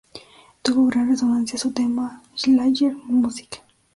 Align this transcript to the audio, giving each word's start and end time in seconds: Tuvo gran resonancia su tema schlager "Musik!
Tuvo 0.63 0.87
gran 0.87 1.09
resonancia 1.09 1.59
su 1.59 1.73
tema 1.73 2.23
schlager 2.33 2.95
"Musik! 3.05 3.61